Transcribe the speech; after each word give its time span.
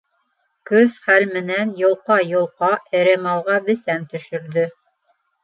Көс-хәл 0.69 1.25
менән 1.35 1.73
йолҡа-йолҡа 1.81 2.71
эре 3.01 3.15
малға 3.27 3.61
бесән 3.69 4.09
төшөрҙө. 4.17 4.67